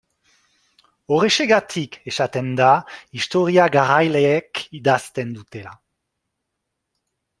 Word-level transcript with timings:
Horrexegatik 1.17 1.97
esaten 2.11 2.49
da 2.61 2.69
historia 3.19 3.67
garaileek 3.77 4.63
idazten 4.81 5.37
dutela. 5.39 5.79